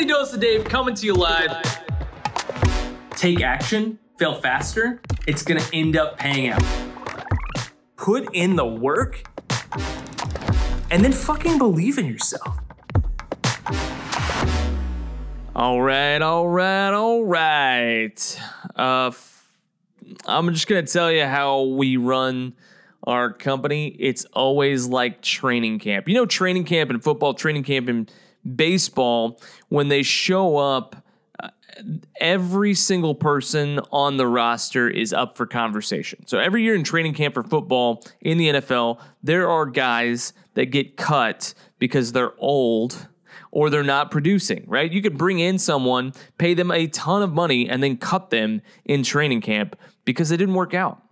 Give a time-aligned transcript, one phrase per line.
[0.00, 1.50] Daily Dose of Dave coming to you live.
[3.10, 5.02] Take action, fail faster.
[5.26, 6.64] It's gonna end up paying out.
[7.96, 9.22] Put in the work
[10.90, 12.60] and then fucking believe in yourself.
[15.54, 18.40] All right, all right, all right.
[18.76, 19.10] Uh,
[20.24, 22.54] I'm just gonna tell you how we run
[23.04, 23.88] our company.
[23.98, 26.08] It's always like training camp.
[26.08, 28.08] You know, training camp in football, training camp in
[28.54, 29.40] baseball.
[29.68, 30.96] When they show up,
[31.42, 31.48] uh,
[32.20, 36.26] every single person on the roster is up for conversation.
[36.26, 40.66] So every year in training camp for football in the NFL, there are guys that
[40.66, 43.08] get cut because they're old
[43.52, 44.92] or they're not producing, right?
[44.92, 48.62] You could bring in someone, pay them a ton of money, and then cut them
[48.84, 51.02] in training camp because it didn't work out.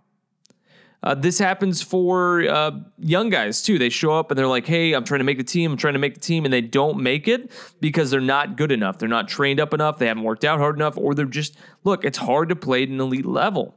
[1.01, 3.79] Uh, this happens for uh, young guys too.
[3.79, 5.93] They show up and they're like, hey, I'm trying to make the team, I'm trying
[5.93, 8.97] to make the team, and they don't make it because they're not good enough.
[8.99, 12.03] They're not trained up enough, they haven't worked out hard enough, or they're just, look,
[12.03, 13.75] it's hard to play at an elite level.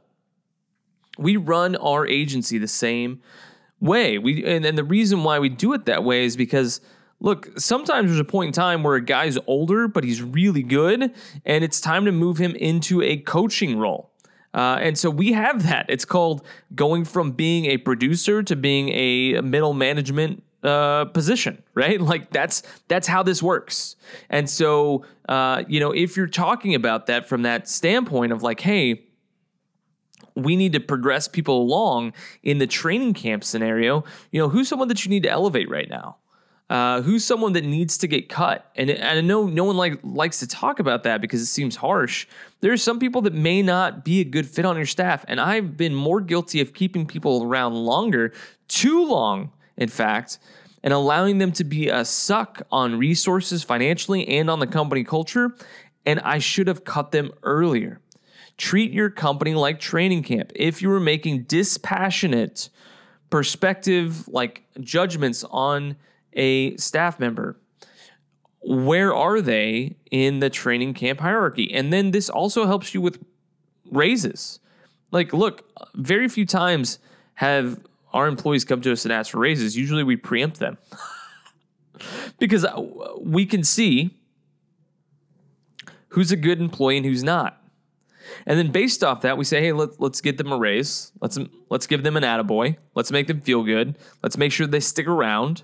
[1.17, 3.21] We run our agency the same
[3.79, 4.17] way.
[4.17, 6.81] We and, and the reason why we do it that way is because
[7.19, 11.13] look, sometimes there's a point in time where a guy's older, but he's really good,
[11.45, 14.12] and it's time to move him into a coaching role.
[14.53, 15.85] Uh, and so we have that.
[15.89, 21.99] It's called going from being a producer to being a middle management uh, position, right?
[21.99, 23.95] Like that's that's how this works.
[24.29, 28.59] And so, uh, you know, if you're talking about that from that standpoint of like,
[28.59, 29.03] hey,
[30.35, 34.03] we need to progress people along in the training camp scenario.
[34.31, 36.17] You know, who's someone that you need to elevate right now?
[36.73, 38.71] Uh, who's someone that needs to get cut?
[38.75, 41.75] And, and I know no one like likes to talk about that because it seems
[41.75, 42.25] harsh.
[42.61, 45.39] There are some people that may not be a good fit on your staff, and
[45.39, 48.33] I've been more guilty of keeping people around longer,
[48.67, 50.39] too long, in fact,
[50.83, 55.55] and allowing them to be a suck on resources financially and on the company culture.
[56.07, 57.99] And I should have cut them earlier.
[58.57, 60.51] Treat your company like training camp.
[60.55, 62.69] If you were making dispassionate
[63.29, 65.97] perspective, like judgments on
[66.35, 67.59] a staff member.
[68.61, 71.73] Where are they in the training camp hierarchy?
[71.73, 73.21] And then this also helps you with
[73.91, 74.59] raises.
[75.11, 76.99] Like, look, very few times
[77.35, 77.79] have
[78.13, 79.75] our employees come to us and ask for raises.
[79.75, 80.77] Usually we preempt them
[82.39, 82.81] because uh,
[83.19, 84.17] we can see
[86.09, 87.59] who's a good employee and who's not.
[88.45, 91.11] And then based off that, we say, hey, let, let's get them a raise.
[91.21, 91.37] Let's
[91.69, 92.77] let's give them an attaboy.
[92.95, 93.97] Let's make them feel good.
[94.21, 95.63] Let's make sure they stick around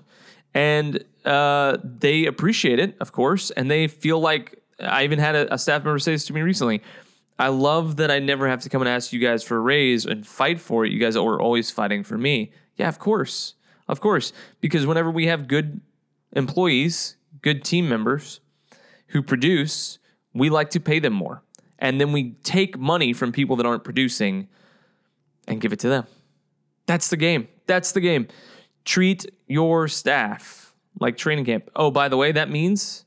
[0.54, 5.54] and uh, they appreciate it, of course, and they feel like I even had a,
[5.54, 6.82] a, staff member say this to me recently.
[7.38, 10.04] I love that I never have to come and ask you guys for a raise
[10.04, 10.92] and fight for it.
[10.92, 12.52] You guys are always fighting for me.
[12.76, 13.54] Yeah, of course,
[13.88, 15.80] of course, because whenever we have good
[16.32, 18.40] employees, good team members
[19.08, 19.98] who produce,
[20.34, 21.42] we like to pay them more,
[21.78, 24.48] and then we take money from people that aren't producing
[25.46, 26.06] and give it to them.
[26.86, 27.48] That's the game.
[27.66, 28.28] That's the game
[28.84, 31.70] treat your staff like training camp.
[31.74, 33.04] Oh, by the way, that means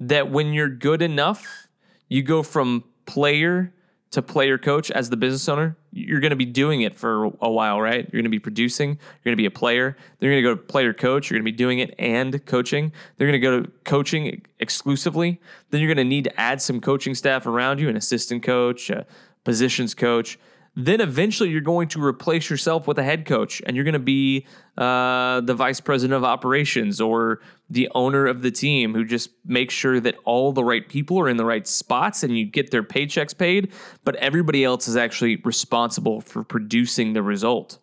[0.00, 1.68] that when you're good enough,
[2.08, 3.72] you go from player
[4.10, 5.76] to player coach as the business owner.
[5.92, 8.04] You're going to be doing it for a while, right?
[8.04, 9.96] You're going to be producing, you're going to be a player.
[10.18, 12.44] Then you're going to go to player coach, you're going to be doing it and
[12.46, 12.92] coaching.
[13.16, 15.40] They're going to go to coaching exclusively.
[15.70, 18.88] Then you're going to need to add some coaching staff around you, an assistant coach,
[18.88, 19.06] a
[19.44, 20.38] positions coach
[20.78, 23.98] then eventually you're going to replace yourself with a head coach and you're going to
[23.98, 24.46] be
[24.76, 29.74] uh, the vice president of operations or the owner of the team who just makes
[29.74, 32.84] sure that all the right people are in the right spots and you get their
[32.84, 33.72] paychecks paid,
[34.04, 37.78] but everybody else is actually responsible for producing the result.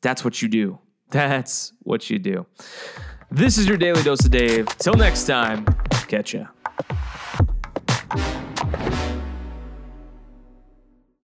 [0.00, 0.78] That's what you do.
[1.10, 2.46] That's what you do.
[3.30, 4.66] This is your daily dose of Dave.
[4.78, 5.66] Till next time,
[6.08, 6.46] catch ya.